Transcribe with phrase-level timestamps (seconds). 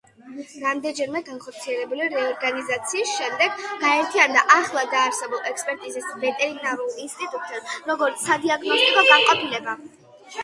[0.61, 9.77] რამდენჯერმე განხორციელებული რეორგანიზაციის შემდეგ გაერთიანდა ახლად დაარსებულ ექსპერტიზის ვეტერინარულ ინსტიტუტთან, როგორც სადიაგნოსტიკო განყოფილება.